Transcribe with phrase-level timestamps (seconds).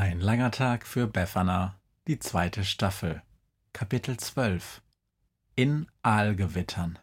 [0.00, 1.74] Ein langer Tag für Befana,
[2.06, 3.20] die zweite Staffel.
[3.72, 4.80] Kapitel 12
[5.56, 7.00] In Aalgewittern.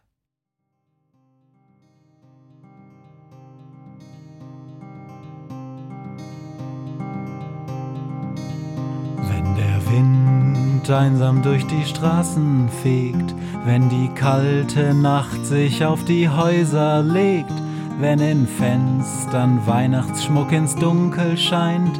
[9.18, 13.36] Wenn der Wind einsam durch die Straßen fegt,
[13.66, 17.52] wenn die kalte Nacht sich auf die Häuser legt,
[18.00, 22.00] wenn in Fenstern Weihnachtsschmuck ins Dunkel scheint,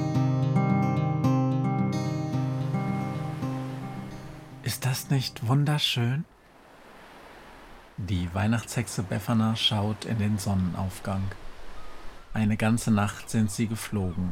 [5.11, 6.25] Nicht wunderschön?
[7.97, 11.21] Die Weihnachtshexe Befana schaut in den Sonnenaufgang.
[12.33, 14.31] Eine ganze Nacht sind sie geflogen.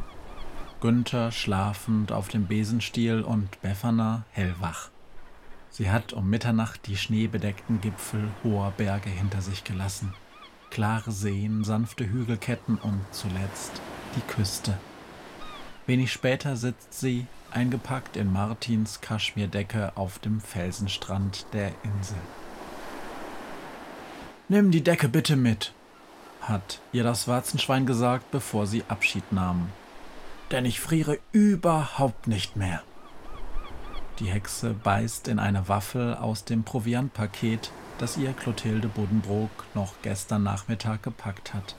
[0.82, 4.90] Günther schlafend auf dem Besenstiel und Befana hellwach.
[5.70, 10.14] Sie hat um Mitternacht die schneebedeckten Gipfel hoher Berge hinter sich gelassen.
[10.72, 13.82] Klare Seen, sanfte Hügelketten und zuletzt
[14.16, 14.78] die Küste.
[15.90, 22.20] Wenig später sitzt sie, eingepackt in Martins Kaschmirdecke, auf dem Felsenstrand der Insel.
[24.50, 25.74] Nimm die Decke bitte mit,
[26.42, 29.74] hat ihr das Warzenschwein gesagt, bevor sie Abschied nahmen.
[30.52, 32.84] Denn ich friere überhaupt nicht mehr.
[34.20, 40.44] Die Hexe beißt in eine Waffel aus dem Proviantpaket, das ihr Clotilde Buddenbrook noch gestern
[40.44, 41.76] Nachmittag gepackt hat.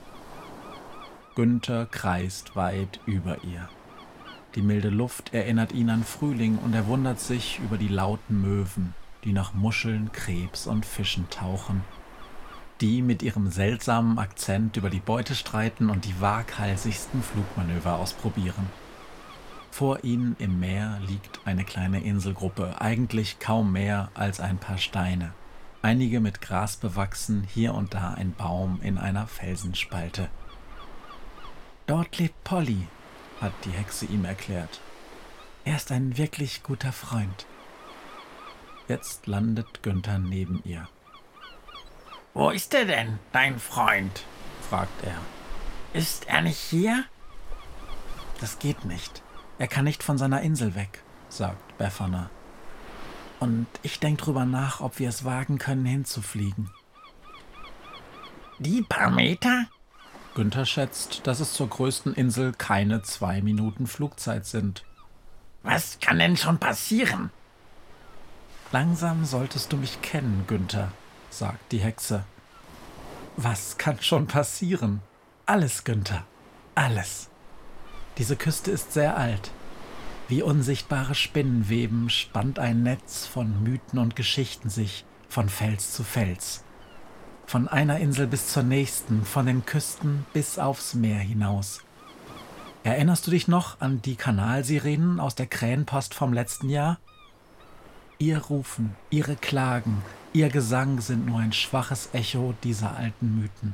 [1.35, 3.69] Günther kreist weit über ihr.
[4.55, 8.93] Die milde Luft erinnert ihn an Frühling und er wundert sich über die lauten Möwen,
[9.23, 11.83] die nach Muscheln, Krebs und Fischen tauchen,
[12.81, 18.67] die mit ihrem seltsamen Akzent über die Beute streiten und die waghalsigsten Flugmanöver ausprobieren.
[19.71, 25.31] Vor ihnen im Meer liegt eine kleine Inselgruppe, eigentlich kaum mehr als ein paar Steine,
[25.81, 30.27] einige mit Gras bewachsen, hier und da ein Baum in einer Felsenspalte.
[31.87, 32.85] Dort lebt Polly,
[33.41, 34.79] hat die Hexe ihm erklärt.
[35.65, 37.45] Er ist ein wirklich guter Freund.
[38.87, 40.87] Jetzt landet Günther neben ihr.
[42.33, 44.25] Wo ist er denn, dein Freund?
[44.69, 45.17] fragt er.
[45.93, 47.03] Ist er nicht hier?
[48.39, 49.21] Das geht nicht.
[49.59, 52.29] Er kann nicht von seiner Insel weg, sagt Befana.
[53.39, 56.71] Und ich denke drüber nach, ob wir es wagen können, hinzufliegen.
[58.59, 59.67] Die paar Meter?
[60.33, 64.83] Günther schätzt, dass es zur größten Insel keine zwei Minuten Flugzeit sind.
[65.63, 67.31] Was kann denn schon passieren?
[68.71, 70.91] Langsam solltest du mich kennen, Günther,
[71.29, 72.23] sagt die Hexe.
[73.35, 75.01] Was kann schon passieren?
[75.45, 76.23] Alles, Günther.
[76.75, 77.29] Alles.
[78.17, 79.51] Diese Küste ist sehr alt.
[80.27, 86.63] Wie unsichtbare Spinnenweben spannt ein Netz von Mythen und Geschichten sich von Fels zu Fels.
[87.51, 91.81] Von einer Insel bis zur nächsten, von den Küsten bis aufs Meer hinaus.
[92.85, 96.97] Erinnerst du dich noch an die Kanalsirenen aus der Krähenpost vom letzten Jahr?
[98.19, 100.01] Ihr Rufen, ihre Klagen,
[100.31, 103.73] ihr Gesang sind nur ein schwaches Echo dieser alten Mythen.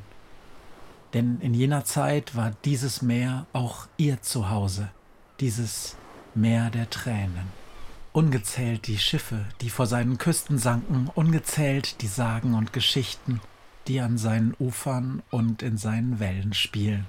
[1.13, 4.89] Denn in jener Zeit war dieses Meer auch ihr Zuhause,
[5.39, 5.95] dieses
[6.33, 7.51] Meer der Tränen.
[8.11, 13.39] Ungezählt die Schiffe, die vor seinen Küsten sanken, ungezählt die Sagen und Geschichten,
[13.87, 17.05] die an seinen Ufern und in seinen Wellen spielen.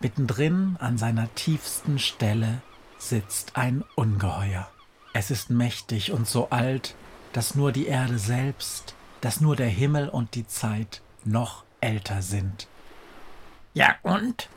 [0.00, 2.60] Mittendrin an seiner tiefsten Stelle
[2.98, 4.68] sitzt ein Ungeheuer.
[5.12, 6.94] Es ist mächtig und so alt,
[7.32, 12.68] dass nur die Erde selbst, dass nur der Himmel und die Zeit noch älter sind.
[13.74, 14.48] Ja und?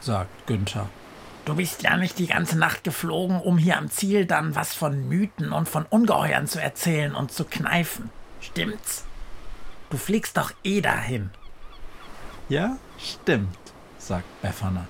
[0.00, 0.88] sagt Günther.
[1.44, 5.08] Du bist ja nicht die ganze Nacht geflogen, um hier am Ziel dann was von
[5.08, 8.10] Mythen und von Ungeheuern zu erzählen und zu kneifen.
[8.40, 9.05] Stimmt's?
[9.90, 11.30] Du fliegst doch eh dahin.
[12.48, 13.56] Ja, stimmt,
[13.98, 14.86] sagt Befana.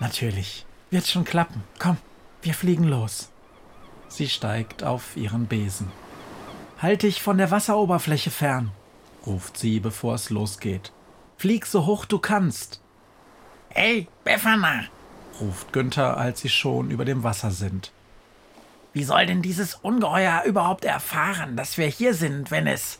[0.00, 0.64] Natürlich.
[0.90, 1.62] Wird schon klappen.
[1.78, 1.98] Komm,
[2.42, 3.30] wir fliegen los.
[4.08, 5.90] Sie steigt auf ihren Besen.
[6.80, 8.70] Halt dich von der Wasseroberfläche fern,
[9.26, 10.92] ruft sie, bevor es losgeht.
[11.36, 12.80] Flieg so hoch du kannst.
[13.70, 14.84] Hey, Befana,
[15.40, 17.92] ruft Günther, als sie schon über dem Wasser sind.
[18.92, 22.98] Wie soll denn dieses Ungeheuer überhaupt erfahren, dass wir hier sind, wenn es,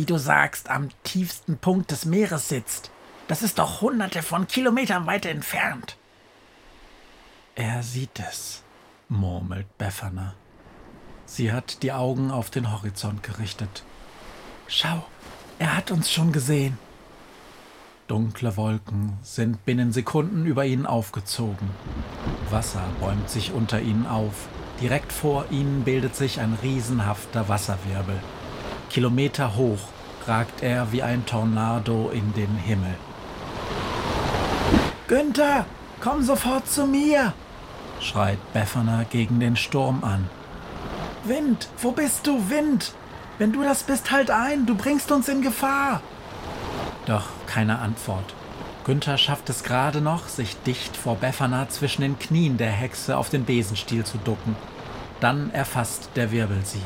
[0.00, 2.90] wie du sagst, am tiefsten Punkt des Meeres sitzt?
[3.28, 5.98] Das ist doch hunderte von Kilometern weit entfernt.
[7.54, 8.62] Er sieht es,
[9.10, 10.32] murmelt Befana.
[11.26, 13.84] Sie hat die Augen auf den Horizont gerichtet.
[14.68, 15.04] Schau,
[15.58, 16.78] er hat uns schon gesehen.
[18.06, 21.68] Dunkle Wolken sind binnen Sekunden über ihnen aufgezogen.
[22.48, 24.48] Wasser bäumt sich unter ihnen auf.
[24.80, 28.18] Direkt vor ihnen bildet sich ein riesenhafter Wasserwirbel.
[28.90, 29.78] Kilometer hoch
[30.26, 32.94] ragt er wie ein Tornado in den Himmel.
[35.06, 35.64] Günther,
[36.00, 37.32] komm sofort zu mir!
[38.00, 40.28] schreit Befana gegen den Sturm an.
[41.24, 42.92] Wind, wo bist du, Wind?
[43.38, 46.00] Wenn du das bist, halt ein, du bringst uns in Gefahr.
[47.06, 48.34] Doch keine Antwort.
[48.84, 53.30] Günther schafft es gerade noch, sich dicht vor Befana zwischen den Knien der Hexe auf
[53.30, 54.56] den Besenstiel zu ducken.
[55.20, 56.82] Dann erfasst der Wirbel sie.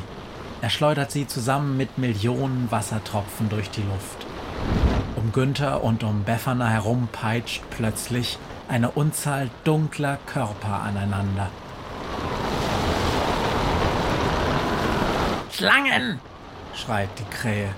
[0.65, 4.25] Er schleudert sie zusammen mit Millionen Wassertropfen durch die Luft.
[5.15, 11.51] Um Günther und um Befana herum peitscht plötzlich eine Unzahl dunkler Körper aneinander.
[15.51, 16.19] Schlangen!
[16.73, 17.69] schreit die Krähe.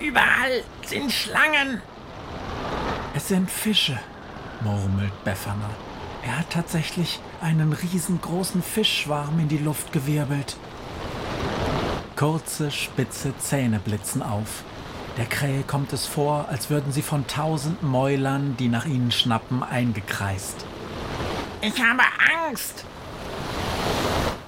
[0.00, 1.82] Überall sind Schlangen!
[3.14, 3.96] Es sind Fische,
[4.64, 5.70] murmelt Befana.
[6.24, 10.56] Er hat tatsächlich einen riesengroßen Fischschwarm in die Luft gewirbelt.
[12.16, 14.62] Kurze, spitze Zähne blitzen auf.
[15.16, 19.62] Der Krähe kommt es vor, als würden sie von tausend Mäulern, die nach ihnen schnappen,
[19.62, 20.64] eingekreist.
[21.60, 22.02] Ich habe
[22.46, 22.84] Angst!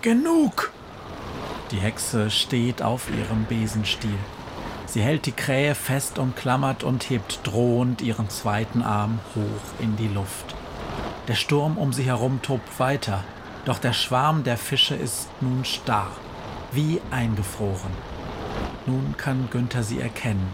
[0.02, 0.72] Genug!
[1.70, 4.18] Die Hexe steht auf ihrem Besenstiel.
[4.86, 10.08] Sie hält die Krähe fest umklammert und hebt drohend ihren zweiten Arm hoch in die
[10.08, 10.54] Luft.
[11.26, 13.24] Der Sturm um sie herum tobt weiter,
[13.64, 16.12] doch der Schwarm der Fische ist nun starr,
[16.72, 17.92] wie eingefroren.
[18.86, 20.48] Nun kann Günther sie erkennen.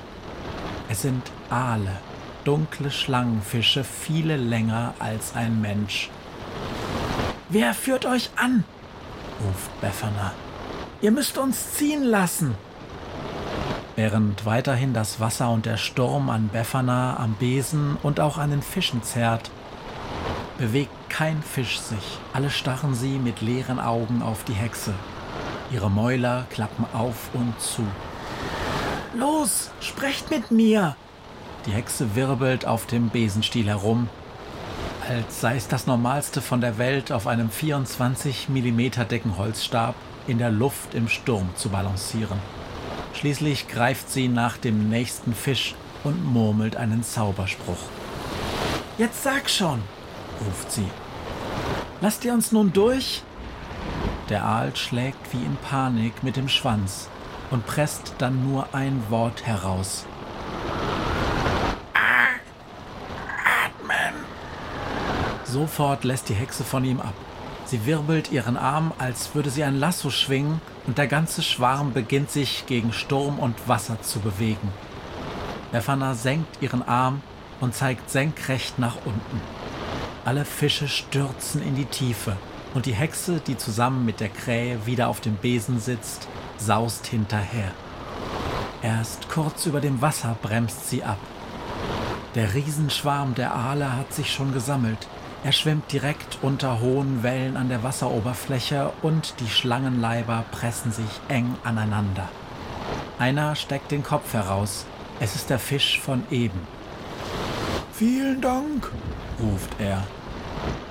[0.88, 1.98] Es sind Aale,
[2.44, 6.10] dunkle Schlangenfische, viele länger als ein Mensch.
[7.48, 8.64] Wer führt euch an?
[9.44, 10.32] ruft Befana.
[11.00, 12.54] Ihr müsst uns ziehen lassen.
[13.96, 18.62] Während weiterhin das Wasser und der Sturm an Befana, am Besen und auch an den
[18.62, 19.50] Fischen zerrt,
[20.56, 22.18] bewegt kein Fisch sich.
[22.32, 24.94] Alle starren sie mit leeren Augen auf die Hexe.
[25.72, 27.82] Ihre Mäuler klappen auf und zu.
[29.14, 30.96] Los, sprecht mit mir!
[31.66, 34.08] Die Hexe wirbelt auf dem Besenstiel herum,
[35.08, 39.94] als sei es das Normalste von der Welt, auf einem 24 mm dicken Holzstab
[40.26, 42.38] in der Luft im Sturm zu balancieren.
[43.14, 45.74] Schließlich greift sie nach dem nächsten Fisch
[46.04, 47.78] und murmelt einen Zauberspruch.
[48.98, 49.82] Jetzt sag schon,
[50.44, 50.88] ruft sie.
[52.00, 53.22] Lasst ihr uns nun durch?
[54.32, 57.10] Der Aal schlägt wie in Panik mit dem Schwanz
[57.50, 60.06] und presst dann nur ein Wort heraus.
[63.52, 64.14] Atmen!
[65.44, 67.12] Sofort lässt die Hexe von ihm ab.
[67.66, 72.30] Sie wirbelt ihren Arm, als würde sie ein Lasso schwingen, und der ganze Schwarm beginnt
[72.30, 74.72] sich gegen Sturm und Wasser zu bewegen.
[75.72, 77.20] Befana senkt ihren Arm
[77.60, 79.42] und zeigt senkrecht nach unten.
[80.24, 82.38] Alle Fische stürzen in die Tiefe,
[82.74, 87.72] und die Hexe, die zusammen mit der Krähe wieder auf dem Besen sitzt, saust hinterher.
[88.82, 91.18] Erst kurz über dem Wasser bremst sie ab.
[92.34, 95.06] Der Riesenschwarm der Aale hat sich schon gesammelt.
[95.44, 101.56] Er schwimmt direkt unter hohen Wellen an der Wasseroberfläche und die Schlangenleiber pressen sich eng
[101.64, 102.28] aneinander.
[103.18, 104.86] Einer steckt den Kopf heraus.
[105.20, 106.60] Es ist der Fisch von eben.
[107.92, 108.90] Vielen Dank,
[109.40, 110.02] ruft er.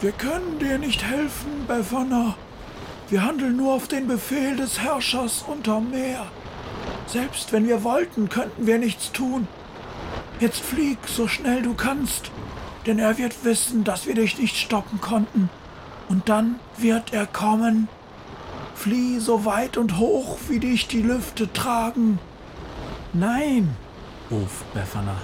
[0.02, 2.36] Wir können dir nicht helfen, Befana.
[3.10, 6.26] Wir handeln nur auf den Befehl des Herrschers unterm Meer.
[7.08, 9.48] Selbst wenn wir wollten, könnten wir nichts tun.
[10.40, 12.32] Jetzt flieg so schnell du kannst,
[12.86, 15.50] denn er wird wissen, dass wir dich nicht stoppen konnten.
[16.10, 17.88] Und dann wird er kommen.
[18.74, 22.18] Flieh so weit und hoch, wie dich die Lüfte tragen.
[23.14, 23.76] Nein,
[24.32, 25.18] ruft Befana.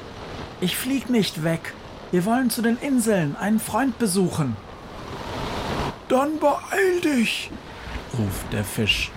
[0.62, 1.74] Ich flieg nicht weg.
[2.12, 4.56] Wir wollen zu den Inseln einen Freund besuchen.
[6.08, 7.52] Dann beeil dich,
[8.18, 9.12] ruft der Fisch.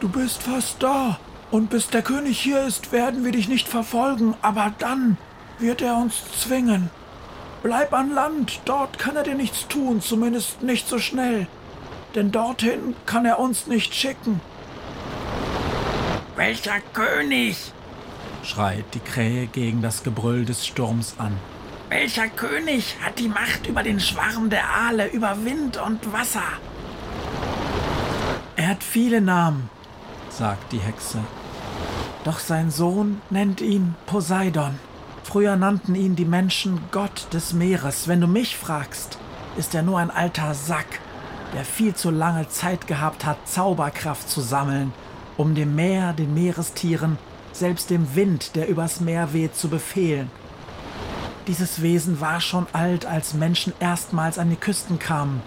[0.00, 1.18] Du bist fast da,
[1.50, 5.16] und bis der König hier ist, werden wir dich nicht verfolgen, aber dann
[5.58, 6.90] wird er uns zwingen.
[7.62, 11.46] Bleib an Land, dort kann er dir nichts tun, zumindest nicht so schnell.
[12.16, 14.40] denn dorthin kann er uns nicht schicken.
[16.34, 17.72] Welcher König?
[18.46, 21.36] Schreit die Krähe gegen das Gebrüll des Sturms an.
[21.88, 26.42] Welcher König hat die Macht über den Schwarm der Aale, über Wind und Wasser?
[28.56, 29.68] Er hat viele Namen,
[30.30, 31.18] sagt die Hexe.
[32.24, 34.78] Doch sein Sohn nennt ihn Poseidon.
[35.22, 38.08] Früher nannten ihn die Menschen Gott des Meeres.
[38.08, 39.18] Wenn du mich fragst,
[39.56, 41.00] ist er nur ein alter Sack,
[41.54, 44.92] der viel zu lange Zeit gehabt hat, Zauberkraft zu sammeln,
[45.36, 47.18] um dem Meer, den Meerestieren,
[47.58, 50.30] selbst dem Wind, der übers Meer weht, zu befehlen.
[51.46, 55.42] Dieses Wesen war schon alt, als Menschen erstmals an die Küsten kamen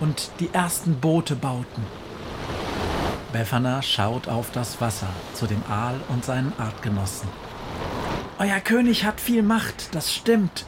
[0.00, 1.84] und die ersten Boote bauten.
[3.32, 7.28] Befana schaut auf das Wasser zu dem Aal und seinen Artgenossen.
[8.38, 10.66] Euer König hat viel Macht, das stimmt.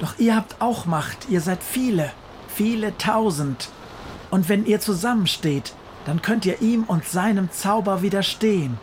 [0.00, 2.10] Doch ihr habt auch Macht, ihr seid viele,
[2.48, 3.70] viele tausend.
[4.30, 5.72] Und wenn ihr zusammensteht,
[6.04, 8.78] dann könnt ihr ihm und seinem Zauber widerstehen.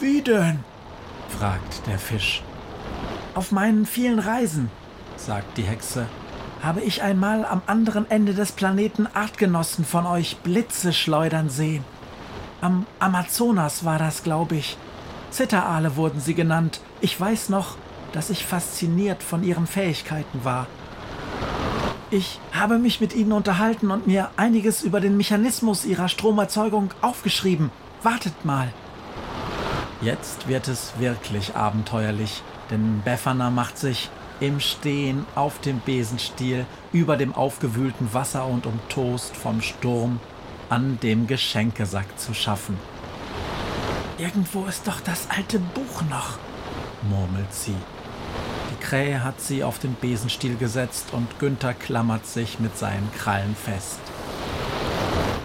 [0.00, 0.60] Wie denn?
[1.28, 2.42] fragt der Fisch.
[3.34, 4.70] Auf meinen vielen Reisen,
[5.16, 6.06] sagt die Hexe,
[6.62, 11.84] habe ich einmal am anderen Ende des Planeten Artgenossen von euch Blitze schleudern sehen.
[12.60, 14.76] Am Amazonas war das, glaube ich.
[15.30, 16.80] Zitteraale wurden sie genannt.
[17.00, 17.76] Ich weiß noch,
[18.12, 20.66] dass ich fasziniert von ihren Fähigkeiten war.
[22.10, 27.70] Ich habe mich mit ihnen unterhalten und mir einiges über den Mechanismus ihrer Stromerzeugung aufgeschrieben.
[28.02, 28.72] Wartet mal.
[30.04, 37.16] Jetzt wird es wirklich abenteuerlich, denn Befana macht sich im Stehen auf dem Besenstiel über
[37.16, 40.20] dem aufgewühlten Wasser und umtost vom Sturm
[40.68, 42.76] an dem Geschenkesack zu schaffen.
[44.18, 46.36] Irgendwo ist doch das alte Buch noch,
[47.08, 47.76] murmelt sie.
[48.70, 53.56] Die Krähe hat sie auf den Besenstiel gesetzt und Günther klammert sich mit seinen Krallen
[53.56, 54.00] fest.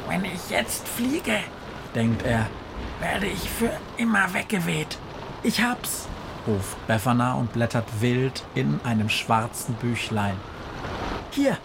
[0.10, 1.38] Wenn ich jetzt fliege,
[1.96, 2.48] denkt er,
[3.00, 4.98] werde ich für immer weggeweht.
[5.44, 6.08] Ich hab's,
[6.48, 10.36] ruft Befana und blättert wild in einem schwarzen Büchlein.
[11.32, 11.58] Hier,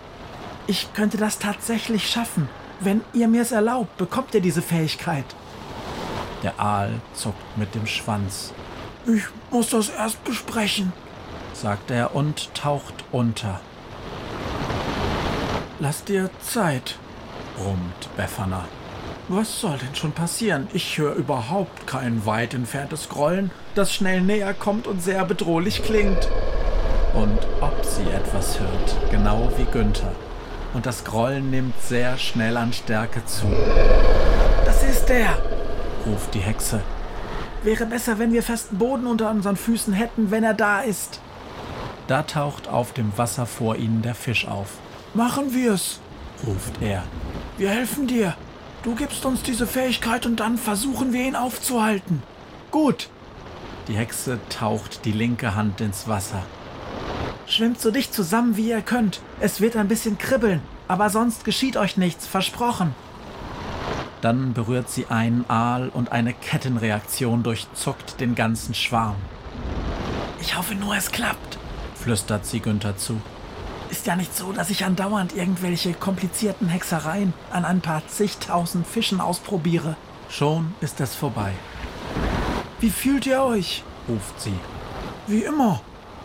[0.67, 2.49] ich könnte das tatsächlich schaffen.
[2.81, 5.25] Wenn ihr mir's erlaubt, bekommt ihr diese Fähigkeit.
[6.43, 8.53] Der Aal zuckt mit dem Schwanz.
[9.07, 10.93] Ich muss das erst besprechen,
[11.53, 13.61] sagt er und taucht unter.
[15.81, 16.99] Lass dir Zeit,
[17.57, 18.65] brummt Befana.
[19.29, 20.69] Was soll denn schon passieren?
[20.75, 26.29] Ich höre überhaupt kein weit entferntes Grollen, das schnell näher kommt und sehr bedrohlich klingt.
[27.15, 30.13] Und ob sie etwas hört, genau wie Günther.
[30.75, 33.47] Und das Grollen nimmt sehr schnell an Stärke zu.
[34.67, 35.39] Das ist der,
[36.05, 36.81] ruft die Hexe.
[37.63, 41.21] Wäre besser, wenn wir festen Boden unter unseren Füßen hätten, wenn er da ist.
[42.09, 44.73] Da taucht auf dem Wasser vor ihnen der Fisch auf.
[45.15, 46.01] Machen wir's,
[46.47, 47.05] ruft er.
[47.57, 48.35] Wir helfen dir.
[48.85, 52.23] Du gibst uns diese Fähigkeit und dann versuchen wir ihn aufzuhalten.
[52.71, 53.09] Gut.
[53.89, 56.43] Die Hexe taucht die linke Hand ins Wasser.
[57.47, 59.23] Schwimmt so dicht zusammen, wie ihr könnt.
[59.41, 62.95] Es wird ein bisschen kribbeln, aber sonst geschieht euch nichts, versprochen.
[64.21, 69.17] Dann berührt sie einen Aal und eine Kettenreaktion durchzuckt den ganzen Schwarm.
[70.41, 71.59] Ich hoffe nur, es klappt,
[71.95, 73.19] flüstert sie Günther zu.
[73.95, 79.21] Ist ja nicht so, dass ich andauernd irgendwelche komplizierten Hexereien an ein paar zigtausend Fischen
[79.21, 79.97] ausprobiere.
[80.29, 81.53] Schon ist es vorbei.
[82.81, 83.85] Wie fühlt ihr euch?
[84.09, 84.59] ruft sie.
[85.29, 85.81] Wie immer,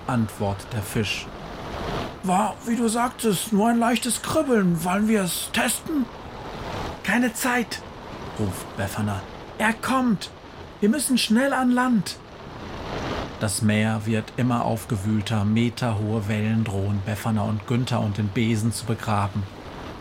[0.07, 1.27] antwortet der Fisch.
[2.23, 4.83] War, wie du sagtest, nur ein leichtes Kribbeln.
[4.83, 6.07] Wollen wir es testen?
[7.03, 7.83] Keine Zeit,
[8.39, 9.21] ruft Befana.
[9.59, 10.31] Er kommt.
[10.79, 12.17] Wir müssen schnell an Land.
[13.39, 18.85] Das Meer wird immer aufgewühlter, meterhohe Wellen drohen Befana und Günther und den Besen zu
[18.85, 19.43] begraben.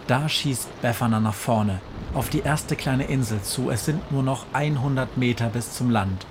[0.09, 1.81] Da schießt Befana nach vorne,
[2.15, 3.71] auf die erste kleine Insel zu.
[3.71, 6.27] Es sind nur noch 100 Meter bis zum Land.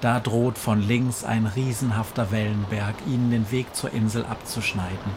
[0.00, 5.12] Da droht von links ein riesenhafter Wellenberg, ihnen den Weg zur Insel abzuschneiden.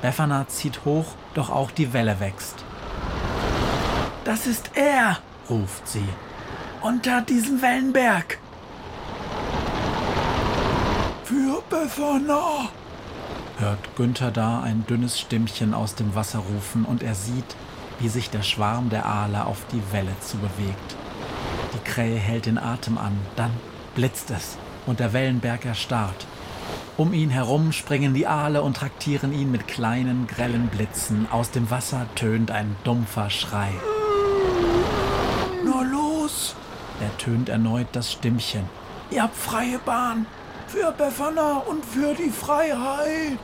[0.00, 2.64] Befana zieht hoch, doch auch die Welle wächst.
[4.24, 5.18] Das ist er,
[5.50, 6.08] ruft sie.
[6.80, 8.38] Unter diesem Wellenberg.
[11.68, 12.68] Für Befana!
[13.58, 17.56] hört Günther da ein dünnes Stimmchen aus dem Wasser rufen und er sieht,
[18.00, 20.96] wie sich der Schwarm der Aale auf die Welle zu bewegt.
[21.74, 23.52] Die Krähe hält den Atem an, dann
[23.94, 26.26] blitzt es und der Wellenberg erstarrt.
[26.96, 31.26] Um ihn herum springen die Aale und traktieren ihn mit kleinen, grellen Blitzen.
[31.30, 33.70] Aus dem Wasser tönt ein dumpfer Schrei.
[35.64, 36.54] Nur los!
[37.00, 38.68] ertönt erneut das Stimmchen.
[39.10, 40.26] Ihr habt freie Bahn!
[40.74, 43.38] Für Befana und für die Freiheit.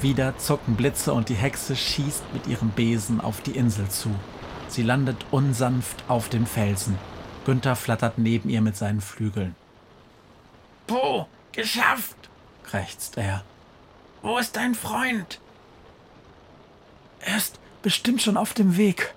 [0.00, 4.08] Wieder zucken Blitze und die Hexe schießt mit ihrem Besen auf die Insel zu.
[4.68, 6.98] Sie landet unsanft auf dem Felsen.
[7.44, 9.54] Günther flattert neben ihr mit seinen Flügeln.
[10.86, 12.16] Po, geschafft!
[12.64, 13.44] krächzt er.
[14.22, 15.40] Wo ist dein Freund?
[17.20, 19.14] Er ist bestimmt schon auf dem Weg,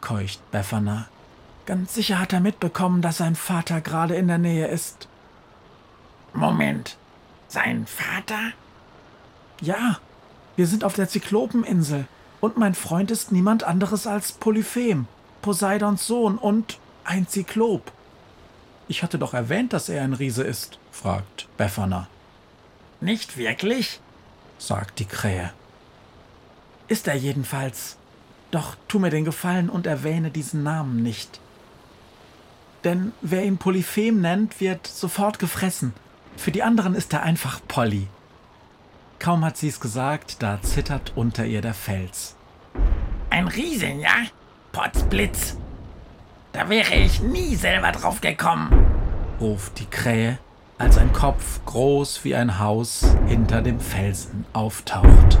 [0.00, 1.08] keucht Befana.
[1.66, 5.08] Ganz sicher hat er mitbekommen, dass sein Vater gerade in der Nähe ist.
[6.32, 6.96] Moment,
[7.48, 8.52] sein Vater?
[9.60, 9.98] Ja,
[10.56, 12.06] wir sind auf der Zyklopeninsel
[12.40, 15.06] und mein Freund ist niemand anderes als Polyphem,
[15.42, 17.92] Poseidons Sohn und ein Zyklop.
[18.86, 22.08] Ich hatte doch erwähnt, dass er ein Riese ist, fragt Befana.
[23.00, 24.00] Nicht wirklich?
[24.58, 25.52] sagt die Krähe.
[26.88, 27.96] Ist er jedenfalls.
[28.50, 31.40] Doch tu mir den Gefallen und erwähne diesen Namen nicht.
[32.84, 35.92] Denn wer ihn Polyphem nennt, wird sofort gefressen.
[36.38, 38.06] Für die anderen ist er einfach Polly.
[39.18, 42.36] Kaum hat sie es gesagt, da zittert unter ihr der Fels.
[43.28, 44.14] Ein Riesen, ja?
[44.70, 45.56] Potzblitz.
[46.52, 48.70] Da wäre ich nie selber drauf gekommen,
[49.40, 50.38] ruft die Krähe,
[50.78, 55.40] als ein Kopf groß wie ein Haus hinter dem Felsen auftaucht.